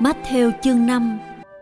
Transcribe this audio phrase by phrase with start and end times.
[0.00, 1.18] Matthew chương 5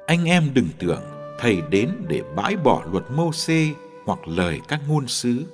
[0.07, 1.03] Anh em đừng tưởng
[1.39, 3.69] thầy đến để bãi bỏ luật mô xê
[4.05, 5.47] hoặc lời các ngôn sứ.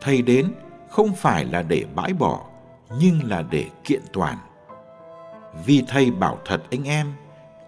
[0.00, 0.52] Thầy đến
[0.90, 2.46] không phải là để bãi bỏ,
[3.00, 4.38] nhưng là để kiện toàn.
[5.66, 7.12] Vì thầy bảo thật anh em,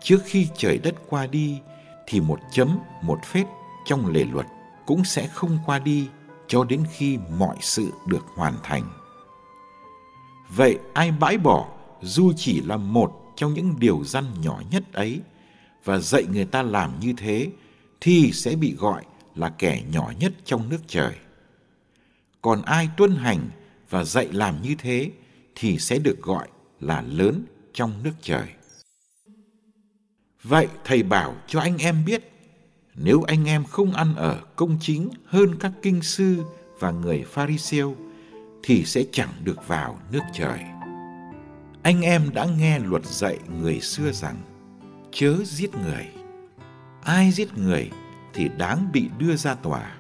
[0.03, 1.61] trước khi trời đất qua đi,
[2.07, 3.47] thì một chấm, một phết
[3.85, 4.47] trong lề luật
[4.87, 6.09] cũng sẽ không qua đi
[6.47, 8.83] cho đến khi mọi sự được hoàn thành.
[10.49, 11.67] Vậy ai bãi bỏ
[12.03, 15.21] dù chỉ là một trong những điều răn nhỏ nhất ấy
[15.85, 17.51] và dạy người ta làm như thế
[18.01, 19.05] thì sẽ bị gọi
[19.35, 21.15] là kẻ nhỏ nhất trong nước trời.
[22.43, 23.49] Còn ai tuân hành
[23.91, 25.11] và dạy làm như thế
[25.55, 26.49] thì sẽ được gọi
[26.81, 28.47] là lớn trong nước trời.
[30.43, 32.33] Vậy thầy bảo cho anh em biết,
[32.95, 36.43] nếu anh em không ăn ở công chính hơn các kinh sư
[36.81, 37.97] và người Pharisêu
[38.63, 40.78] thì sẽ chẳng được vào nước trời.
[41.83, 44.37] Anh em đã nghe luật dạy người xưa rằng
[45.13, 46.07] chớ giết người.
[47.03, 47.91] Ai giết người
[48.35, 49.95] thì đáng bị đưa ra tòa.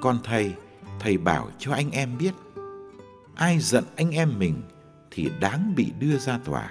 [0.00, 0.52] Còn thầy,
[1.00, 2.34] thầy bảo cho anh em biết,
[3.34, 4.62] ai giận anh em mình
[5.10, 6.70] thì đáng bị đưa ra tòa.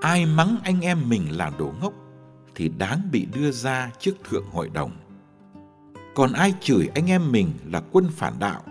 [0.00, 1.92] Ai mắng anh em mình là đồ ngốc
[2.54, 4.90] thì đáng bị đưa ra trước thượng hội đồng.
[6.14, 8.62] Còn ai chửi anh em mình là quân phản đạo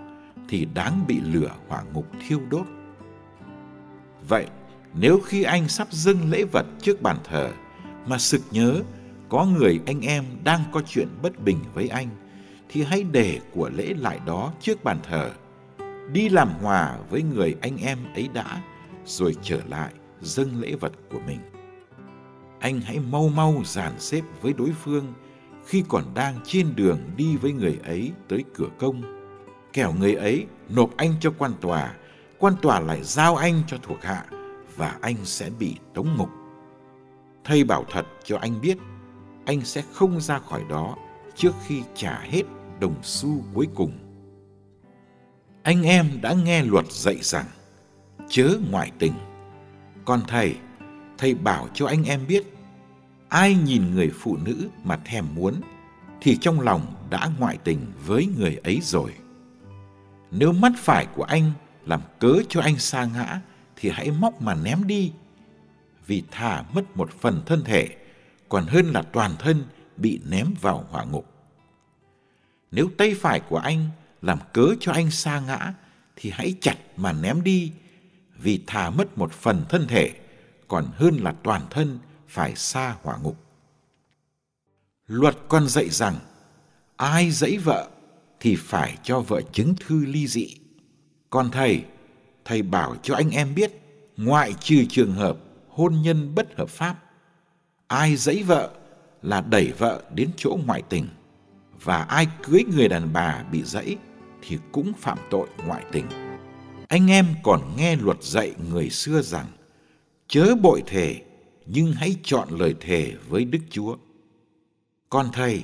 [0.50, 2.66] thì đáng bị lửa hỏa ngục thiêu đốt.
[4.28, 4.46] Vậy,
[4.94, 7.52] nếu khi anh sắp dâng lễ vật trước bàn thờ
[8.08, 8.82] mà sực nhớ
[9.30, 12.08] có người anh em đang có chuyện bất bình với anh,
[12.70, 15.32] thì hãy để của lễ lại đó trước bàn thờ,
[16.12, 18.62] đi làm hòa với người anh em ấy đã,
[19.06, 21.40] rồi trở lại dâng lễ vật của mình.
[22.60, 25.14] Anh hãy mau mau dàn xếp với đối phương
[25.66, 29.02] khi còn đang trên đường đi với người ấy tới cửa công.
[29.74, 31.94] Kẻo người ấy nộp anh cho quan tòa
[32.40, 34.26] quan tòa lại giao anh cho thuộc hạ
[34.76, 36.30] và anh sẽ bị tống ngục.
[37.44, 38.78] Thầy bảo thật cho anh biết,
[39.46, 40.96] anh sẽ không ra khỏi đó
[41.36, 42.44] trước khi trả hết
[42.80, 43.92] đồng xu cuối cùng.
[45.64, 47.46] Anh em đã nghe luật dạy rằng
[48.30, 49.14] chớ ngoại tình.
[50.06, 50.56] Còn thầy,
[51.18, 52.44] thầy bảo cho anh em biết,
[53.30, 55.54] ai nhìn người phụ nữ mà thèm muốn
[56.22, 59.14] thì trong lòng đã ngoại tình với người ấy rồi.
[60.32, 61.52] Nếu mắt phải của anh
[61.86, 63.42] làm cớ cho anh sa ngã
[63.76, 65.12] thì hãy móc mà ném đi.
[66.08, 67.96] Vì thà mất một phần thân thể,
[68.50, 69.64] còn hơn là toàn thân
[69.98, 71.26] bị ném vào hỏa ngục.
[72.72, 73.90] Nếu tay phải của anh
[74.22, 75.74] làm cớ cho anh sa ngã
[76.16, 77.72] thì hãy chặt mà ném đi
[78.38, 80.12] vì thà mất một phần thân thể,
[80.68, 83.38] còn hơn là toàn thân phải xa hỏa ngục.
[85.08, 86.16] Luật còn dạy rằng,
[86.98, 87.90] ai dẫy vợ
[88.40, 90.58] thì phải cho vợ chứng thư ly dị
[91.36, 91.84] còn thầy,
[92.46, 93.72] thầy bảo cho anh em biết,
[94.18, 95.38] ngoại trừ trường hợp
[95.70, 96.96] hôn nhân bất hợp pháp,
[97.88, 98.70] ai dẫy vợ
[99.22, 101.08] là đẩy vợ đến chỗ ngoại tình,
[101.84, 103.98] và ai cưới người đàn bà bị dẫy
[104.42, 106.06] thì cũng phạm tội ngoại tình.
[106.88, 109.48] Anh em còn nghe luật dạy người xưa rằng,
[110.28, 111.22] chớ bội thề,
[111.66, 113.96] nhưng hãy chọn lời thề với Đức Chúa.
[115.10, 115.64] Còn thầy,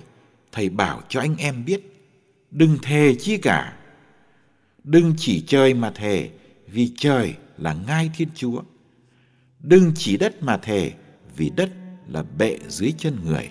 [0.52, 2.12] thầy bảo cho anh em biết,
[2.52, 3.78] đừng thề chi cả,
[4.84, 6.30] Đừng chỉ trời mà thề,
[6.68, 8.62] vì trời là ngai Thiên Chúa.
[9.60, 10.92] Đừng chỉ đất mà thề,
[11.38, 11.70] vì đất
[12.08, 13.50] là bệ dưới chân người.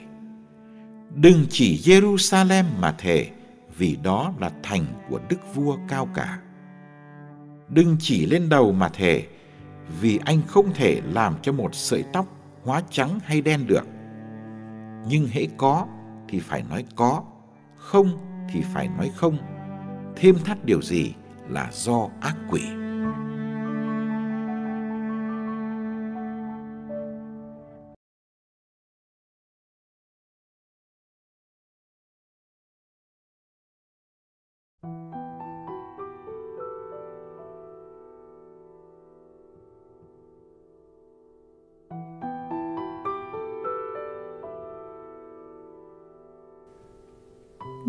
[1.14, 3.30] Đừng chỉ Jerusalem mà thề,
[3.78, 6.40] vì đó là thành của Đức Vua cao cả.
[7.68, 9.26] Đừng chỉ lên đầu mà thề,
[10.00, 12.26] vì anh không thể làm cho một sợi tóc
[12.62, 13.86] hóa trắng hay đen được.
[15.08, 15.86] Nhưng hễ có
[16.28, 17.22] thì phải nói có,
[17.76, 18.18] không
[18.52, 19.38] thì phải nói không.
[20.16, 21.12] Thêm thắt điều gì
[21.50, 22.79] là do ác quỷ.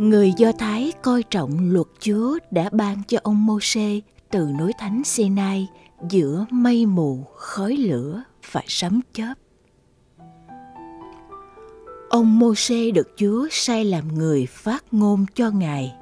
[0.02, 4.02] Người Do Thái coi trọng luật Chúa đã ban cho ông Môsê
[4.32, 5.68] từ núi thánh Sinai
[6.10, 9.34] giữa mây mù, khói lửa và sấm chớp.
[12.10, 15.94] Ông Môsê được Chúa sai làm người phát ngôn cho Ngài.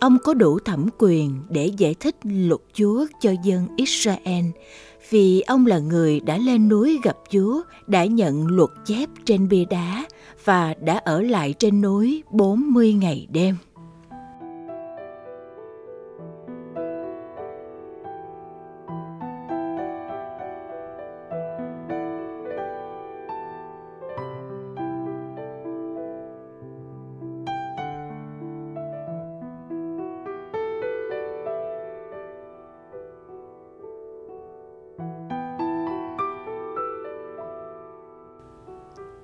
[0.00, 4.44] Ông có đủ thẩm quyền để giải thích luật Chúa cho dân Israel
[5.10, 9.64] vì ông là người đã lên núi gặp Chúa, đã nhận luật chép trên bia
[9.64, 10.04] đá
[10.44, 13.56] và đã ở lại trên núi 40 ngày đêm.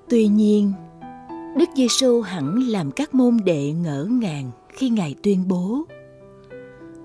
[0.09, 0.73] Tuy nhiên,
[1.57, 5.83] Đức Giêsu hẳn làm các môn đệ ngỡ ngàng khi Ngài tuyên bố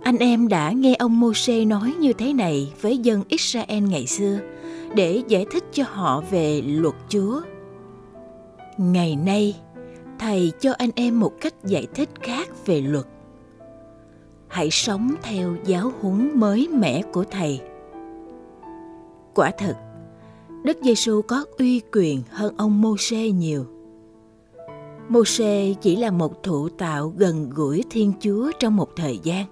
[0.03, 4.39] Anh em đã nghe ông Môsê nói như thế này với dân Israel ngày xưa
[4.95, 7.41] để giải thích cho họ về luật Chúa.
[8.79, 9.55] Ngày nay,
[10.19, 13.07] Thầy cho anh em một cách giải thích khác về luật.
[14.49, 17.61] Hãy sống theo giáo huấn mới mẻ của Thầy.
[19.35, 19.75] Quả thật,
[20.65, 23.67] Đức Giêsu có uy quyền hơn ông Môsê nhiều.
[25.09, 29.47] Môsê chỉ là một thụ tạo gần gũi Thiên Chúa trong một thời gian.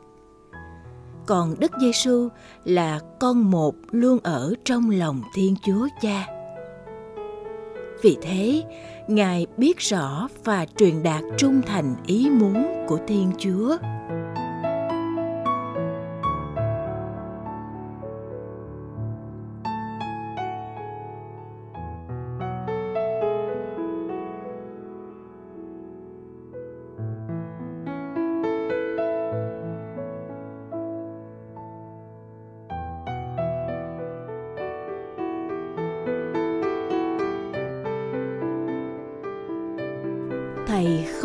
[1.26, 2.28] Còn Đức Giêsu
[2.64, 6.26] là con một luôn ở trong lòng Thiên Chúa Cha.
[8.02, 8.62] Vì thế,
[9.08, 13.76] Ngài biết rõ và truyền đạt trung thành ý muốn của Thiên Chúa.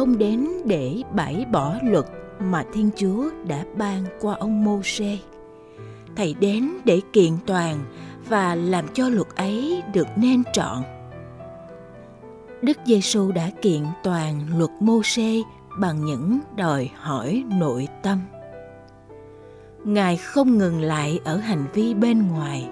[0.06, 2.06] Không đến để bãi bỏ luật
[2.40, 5.18] mà thiên chúa đã ban qua ông mô sê
[6.16, 7.86] thầy đến để kiện toàn
[8.30, 10.78] và làm cho luật ấy được nên trọn.
[12.62, 15.42] Đức giêsu đã kiện toàn luật mô sê
[15.80, 18.20] bằng những đòi hỏi nội tâm.
[19.84, 22.70] Ngài không ngừng lại ở hành vi bên ngoài.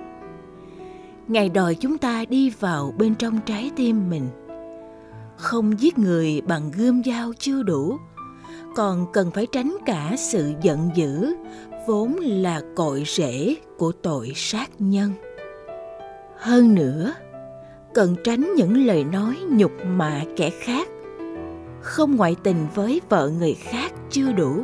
[1.28, 4.28] Ngài đòi chúng ta đi vào bên trong trái tim mình
[5.44, 7.98] không giết người bằng gươm dao chưa đủ.
[8.76, 11.36] Còn cần phải tránh cả sự giận dữ,
[11.88, 15.12] vốn là cội rễ của tội sát nhân.
[16.38, 17.14] Hơn nữa,
[17.94, 20.88] cần tránh những lời nói nhục mạ kẻ khác.
[21.82, 24.64] Không ngoại tình với vợ người khác chưa đủ.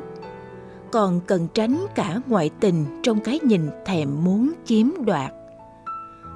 [0.92, 5.32] Còn cần tránh cả ngoại tình trong cái nhìn thèm muốn chiếm đoạt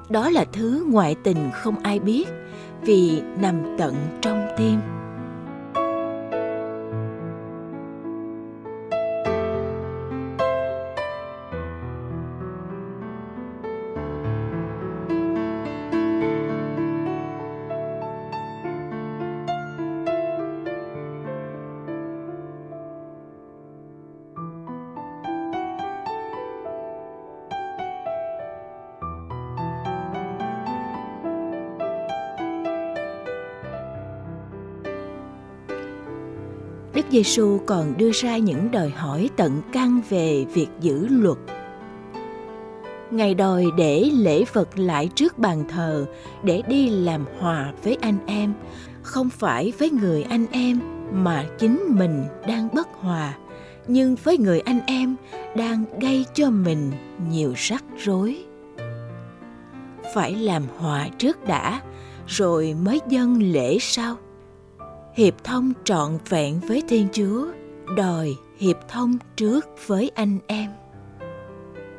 [0.08, 2.28] đó là thứ ngoại tình không ai biết
[2.82, 4.80] vì nằm tận trong tim.
[36.94, 41.38] Đức Giêsu còn đưa ra những đòi hỏi tận căn về việc giữ luật.
[43.10, 46.06] Ngài đòi để lễ vật lại trước bàn thờ
[46.42, 48.54] để đi làm hòa với anh em,
[49.02, 50.80] không phải với người anh em
[51.12, 53.34] mà chính mình đang bất hòa,
[53.88, 55.16] nhưng với người anh em
[55.56, 56.92] đang gây cho mình
[57.30, 58.44] nhiều rắc rối.
[60.14, 61.80] Phải làm hòa trước đã,
[62.26, 64.16] rồi mới dâng lễ sau
[65.14, 67.46] hiệp thông trọn vẹn với thiên chúa,
[67.96, 70.70] đòi hiệp thông trước với anh em.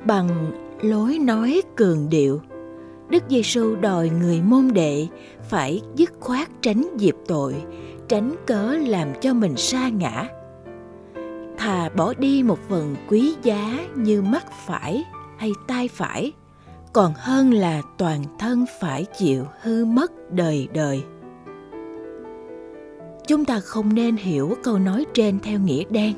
[0.05, 2.41] Bằng lối nói cường điệu,
[3.10, 5.07] đức giêsu đòi người môn đệ
[5.50, 7.55] phải dứt khoát tránh dịp tội,
[8.07, 10.27] tránh cớ làm cho mình sa ngã.
[11.57, 15.03] Thà bỏ đi một phần quý giá như mắt phải
[15.38, 16.31] hay tai phải,
[16.93, 21.03] còn hơn là toàn thân phải chịu hư mất đời đời
[23.27, 26.13] chúng ta không nên hiểu câu nói trên theo nghĩa đen,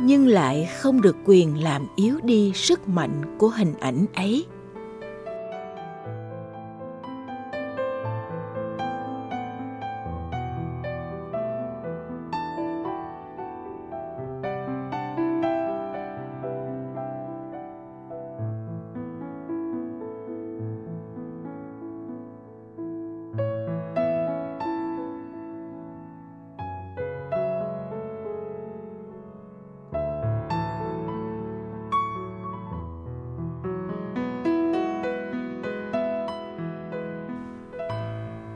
[0.00, 4.46] nhưng lại không được quyền làm yếu đi sức mạnh của hình ảnh ấy.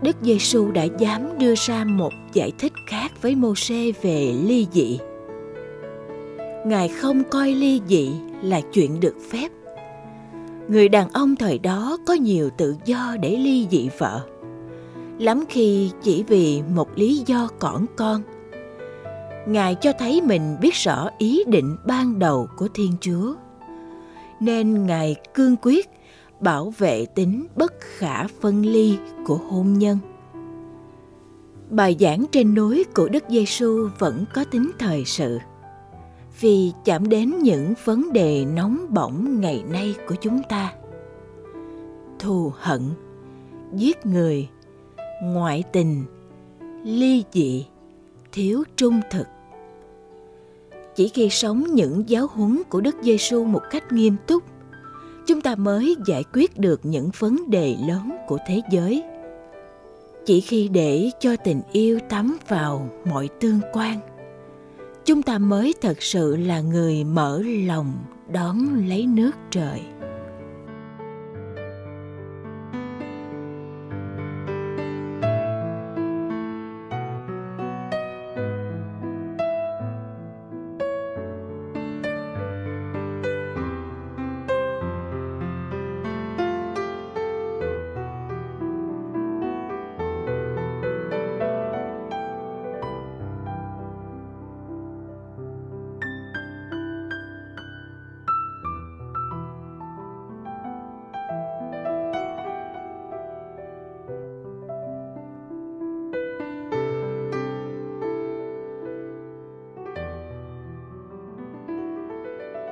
[0.03, 4.99] Đức Giêsu đã dám đưa ra một giải thích khác với Môsê về ly dị.
[6.67, 8.11] Ngài không coi ly dị
[8.43, 9.49] là chuyện được phép.
[10.69, 14.21] Người đàn ông thời đó có nhiều tự do để ly dị vợ.
[15.19, 18.23] Lắm khi chỉ vì một lý do cỏn con.
[19.47, 23.35] Ngài cho thấy mình biết rõ ý định ban đầu của Thiên Chúa.
[24.41, 25.89] Nên Ngài cương quyết
[26.41, 29.99] bảo vệ tính bất khả phân ly của hôn nhân.
[31.71, 35.39] Bài giảng trên núi của Đức Giêsu vẫn có tính thời sự
[36.41, 40.73] vì chạm đến những vấn đề nóng bỏng ngày nay của chúng ta.
[42.19, 42.81] Thù hận,
[43.75, 44.49] giết người,
[45.23, 46.05] ngoại tình,
[46.85, 47.67] ly dị,
[48.33, 49.27] thiếu trung thực.
[50.97, 54.43] Chỉ khi sống những giáo huấn của Đức Giêsu một cách nghiêm túc
[55.29, 59.03] chúng ta mới giải quyết được những vấn đề lớn của thế giới.
[60.27, 64.01] Chỉ khi để cho tình yêu tắm vào mọi tương quan,
[65.05, 67.93] chúng ta mới thật sự là người mở lòng
[68.33, 69.81] đón lấy nước trời.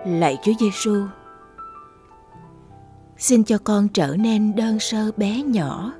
[0.06, 1.06] Lạy Chúa Giêsu.
[3.18, 5.92] Xin cho con trở nên đơn sơ bé nhỏ.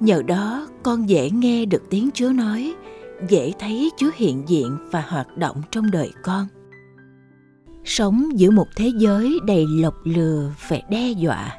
[0.00, 2.74] Nhờ đó con dễ nghe được tiếng Chúa nói,
[3.28, 6.46] dễ thấy Chúa hiện diện và hoạt động trong đời con.
[7.84, 11.56] Sống giữa một thế giới đầy lộc lừa và đe dọa.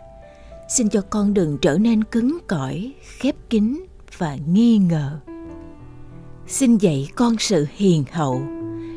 [0.69, 3.85] Xin cho con đừng trở nên cứng cỏi, khép kín
[4.17, 5.19] và nghi ngờ.
[6.47, 8.41] Xin dạy con sự hiền hậu,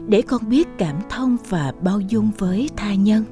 [0.08, 3.24] để con biết cảm thông và bao dung với tha nhân.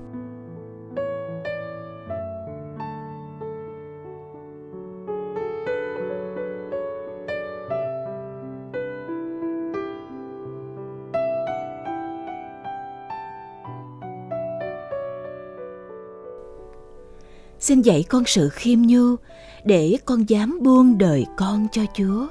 [17.58, 19.16] Xin dạy con sự khiêm nhu
[19.64, 22.26] để con dám buông đời con cho chúa.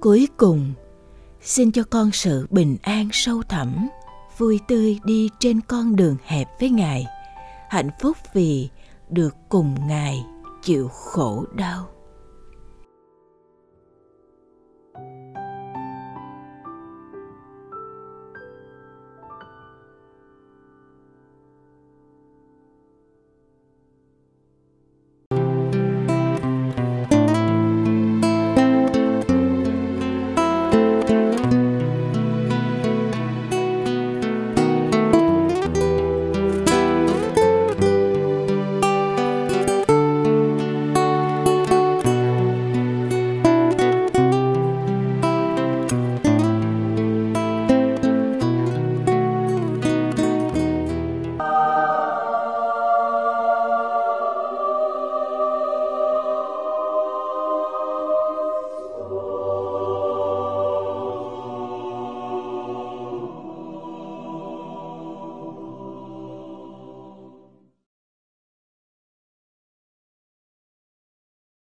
[0.00, 0.72] Cuối cùng
[1.44, 3.88] xin cho con sự bình an sâu thẳm,
[4.38, 7.06] vui tươi đi trên con đường hẹp với ngài.
[7.68, 8.68] Hạnh phúc vì
[9.08, 10.24] được cùng ngài
[10.62, 11.93] chịu khổ đau.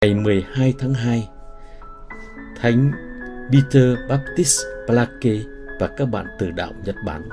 [0.05, 1.29] Ngày 12 tháng 2,
[2.61, 2.93] Thánh
[3.53, 5.41] Peter Baptist Plake
[5.81, 7.29] và các bạn từ đạo Nhật Bản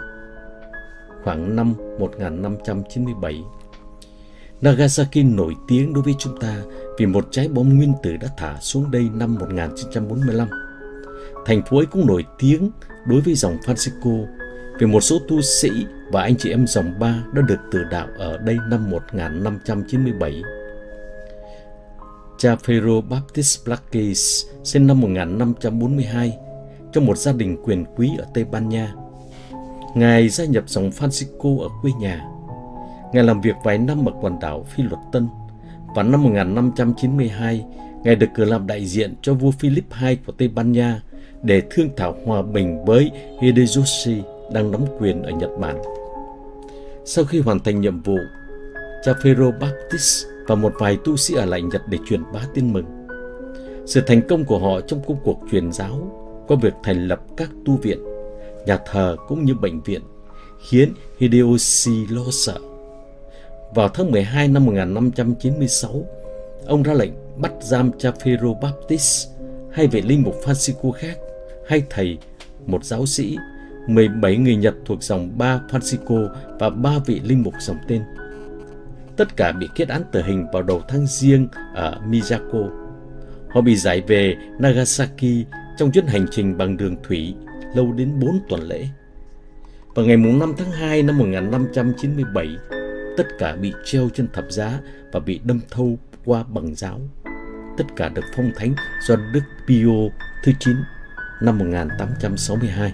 [1.23, 3.43] khoảng năm 1597.
[4.61, 6.61] Nagasaki nổi tiếng đối với chúng ta
[6.99, 10.47] vì một trái bom nguyên tử đã thả xuống đây năm 1945.
[11.45, 12.71] Thành phố ấy cũng nổi tiếng
[13.05, 14.25] đối với dòng Francisco
[14.79, 15.69] vì một số tu sĩ
[16.11, 20.43] và anh chị em dòng ba đã được từ đạo ở đây năm 1597
[22.37, 26.37] Cha Phêrô Baptist Blakes sinh năm 1542
[26.91, 28.93] trong một gia đình quyền quý ở Tây Ban Nha.
[29.95, 32.25] Ngài gia nhập dòng Francisco ở quê nhà.
[33.13, 35.27] Ngài làm việc vài năm ở quần đảo Phi Luật Tân
[35.95, 37.65] và năm 1592,
[38.03, 41.01] Ngài được cử làm đại diện cho vua Philip II của Tây Ban Nha
[41.41, 44.21] để thương thảo hòa bình với Hideyoshi
[44.53, 45.77] đang nắm quyền ở Nhật Bản.
[47.05, 48.17] Sau khi hoàn thành nhiệm vụ,
[49.05, 52.73] cha Phêrô Baptist và một vài tu sĩ ở lại Nhật để truyền bá tin
[52.73, 52.85] mừng.
[53.85, 56.11] Sự thành công của họ trong công cuộc truyền giáo
[56.47, 57.99] qua việc thành lập các tu viện,
[58.65, 60.01] nhà thờ cũng như bệnh viện
[60.59, 62.57] khiến Hideyoshi lo sợ.
[63.75, 66.05] Vào tháng 12 năm 1596,
[66.65, 69.27] ông ra lệnh bắt giam cha Phêrô Baptist,
[69.71, 71.17] hai vị linh mục Francisco khác,
[71.67, 72.17] hai thầy,
[72.65, 73.37] một giáo sĩ,
[73.87, 78.01] 17 người Nhật thuộc dòng ba Francisco và ba vị linh mục dòng tên.
[79.17, 82.69] Tất cả bị kết án tử hình vào đầu tháng riêng ở Miyako.
[83.49, 85.45] Họ bị giải về Nagasaki
[85.77, 87.35] trong chuyến hành trình bằng đường thủy
[87.75, 88.87] lâu đến 4 tuần lễ.
[89.95, 92.47] Vào ngày 5 tháng 2 năm 1597,
[93.17, 94.79] tất cả bị treo trên thập giá
[95.11, 96.99] và bị đâm thâu qua bằng giáo.
[97.77, 98.73] Tất cả được phong thánh
[99.07, 100.09] do Đức Pio
[100.43, 100.75] thứ 9
[101.41, 102.93] năm 1862.